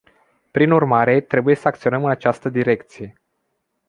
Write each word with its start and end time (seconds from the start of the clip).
Prin 0.51 0.71
urmare, 0.71 1.21
trebuie 1.21 1.55
să 1.55 1.67
acționăm 1.67 2.03
în 2.03 2.09
această 2.09 2.49
direcție. 2.49 3.15